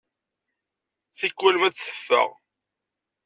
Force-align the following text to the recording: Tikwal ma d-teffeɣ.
Tikwal 1.17 1.55
ma 1.57 1.69
d-teffeɣ. 1.69 2.29